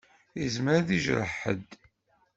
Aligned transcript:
Izmer 0.45 0.73
ad 0.79 0.85
d-ijreḥ 0.87 1.31
ḥedd. 1.41 1.69